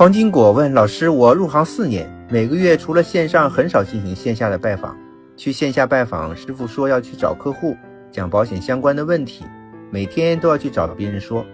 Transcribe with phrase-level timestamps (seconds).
[0.00, 4.96] 黄金果问老师：“我入行四年，每个月除了线上，很少进行线下的拜访。
[5.36, 7.76] 去线下拜访，师傅说要去找客户
[8.10, 9.44] 讲保险相关的问题，
[9.90, 11.44] 每天都要去找别人说，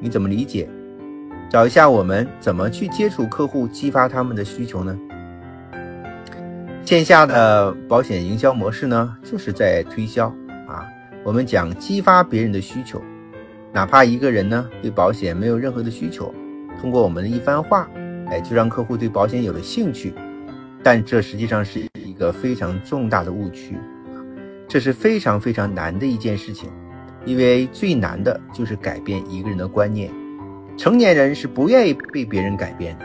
[0.00, 0.68] 你怎么理解？
[1.50, 4.96] 找一下我们怎么去接触客户，激发他们的需求呢？
[6.84, 10.32] 线下的保险营销模式呢，就是在推销
[10.68, 10.86] 啊，
[11.24, 13.02] 我们讲激发别人的需求，
[13.72, 16.32] 哪怕一个人呢对保险没有任何的需求。”
[16.80, 17.88] 通过我们的一番话，
[18.28, 20.12] 哎，就让客户对保险有了兴趣，
[20.82, 23.76] 但这实际上是一个非常重大的误区，
[24.68, 26.70] 这是非常非常难的一件事情，
[27.24, 30.10] 因为最难的就是改变一个人的观念。
[30.76, 33.04] 成年人是不愿意被别人改变的，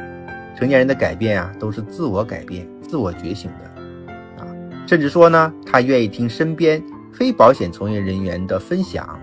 [0.56, 4.48] 成年人的改变啊，都是自我改变、自我觉醒的，啊，
[4.86, 9.18] 甚至说呢，他愿意听身边非保险从业人员的分享，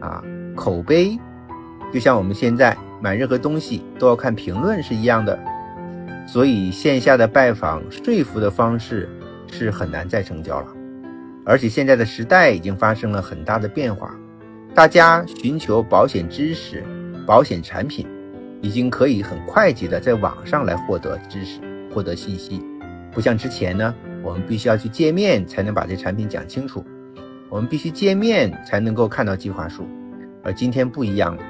[0.00, 0.22] 啊，
[0.54, 1.16] 口碑，
[1.92, 2.76] 就像我们现在。
[3.00, 5.38] 买任何东西都要看评论是一样的，
[6.26, 9.08] 所以线下的拜访说服的方式
[9.50, 10.66] 是很难再成交了。
[11.44, 14.14] 而且现在的时代已经发生了很大的变化，
[14.74, 16.82] 大家寻求保险知识、
[17.24, 18.06] 保险产品，
[18.60, 21.60] 已经可以很快捷的在网上来获得知识、
[21.94, 22.60] 获得信息，
[23.12, 26.84] 不像之前呢，我们必须要去见面才能把这产品讲清楚，
[27.48, 29.86] 我们必须见面才能够看到计划书，
[30.42, 31.42] 而今天不一样了。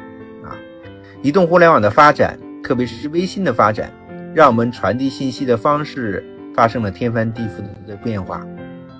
[1.22, 3.90] 移动互联网的发展，特别是微信的发展，
[4.34, 8.46] 让我们传递信息的方式发生了天翻地覆的变化。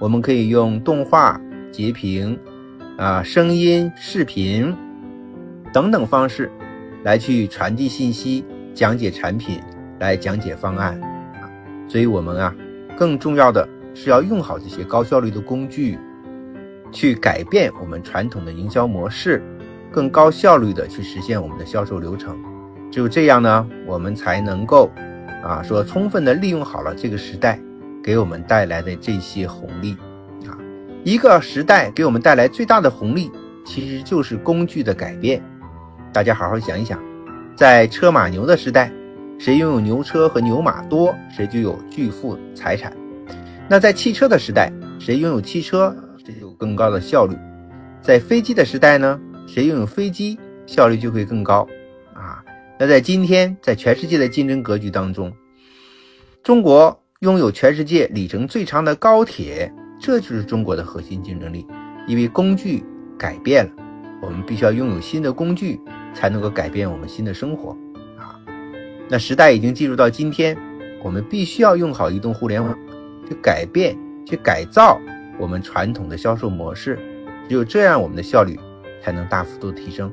[0.01, 2.39] 我们可以用动画、截屏、
[2.99, 4.75] 啊声音、视频
[5.73, 6.51] 等等方式
[7.05, 9.61] 来去传递信息、讲解产品、
[10.01, 11.01] 来讲解方案。
[11.89, 12.55] 所以我们啊，
[12.97, 15.99] 更重要的是要用好这些高效率的工具，
[16.91, 19.43] 去改变我们传统的营销模式。
[19.97, 22.37] 更高效率的去实现我们的销售流程，
[22.93, 24.91] 只有这样呢，我们才能够
[25.43, 27.59] 啊说充分的利用好了这个时代
[28.05, 29.97] 给我们带来的这些红利
[30.47, 30.53] 啊。
[31.03, 33.33] 一个时代给我们带来最大的红利，
[33.65, 35.43] 其实就是工具的改变。
[36.13, 37.03] 大家好好想一想，
[37.57, 38.93] 在车马牛的时代，
[39.39, 42.93] 谁拥有牛车和牛马多，谁就有巨富财产。
[43.67, 47.35] 那在汽车的时代，谁拥有汽车，谁就有更高的效率。
[48.03, 49.19] 在飞机的时代呢？
[49.47, 51.67] 谁拥有飞机，效率就会更高
[52.13, 52.45] 啊！
[52.79, 55.33] 那在今天，在全世界的竞争格局当中，
[56.43, 61.67] 中国拥有全世界里程最长的高铁，这就是中国的核心竞争力。
[62.07, 62.85] 因为工具
[63.19, 63.73] 改变了，
[64.21, 65.81] 我们必须要拥有新的工具，
[66.13, 67.71] 才能够改变我们新的生活
[68.19, 68.39] 啊！
[69.09, 70.57] 那时代已经进入到今天，
[71.03, 72.77] 我们必须要用好移动互联网，
[73.29, 73.97] 去改变、
[74.27, 75.01] 去改造
[75.39, 76.99] 我们传统的销售模式。
[77.49, 78.59] 只有这样，我们的效率。
[79.07, 80.13] 才能大幅度提升。